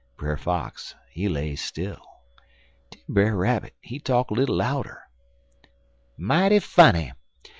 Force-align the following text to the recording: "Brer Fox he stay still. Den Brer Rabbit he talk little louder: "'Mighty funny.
"Brer 0.17 0.35
Fox 0.35 0.95
he 1.11 1.29
stay 1.29 1.55
still. 1.55 2.01
Den 2.91 3.03
Brer 3.07 3.37
Rabbit 3.37 3.75
he 3.81 3.99
talk 3.99 4.31
little 4.31 4.55
louder: 4.55 4.99
"'Mighty 6.17 6.57
funny. 6.57 7.11